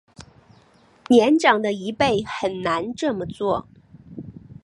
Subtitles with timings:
[1.09, 3.67] 年长的一辈很难这么做